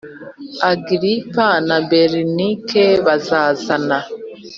Agiripa 0.71 1.47
na 1.67 1.77
Berenike 1.89 2.85
bazazana. 3.05 3.99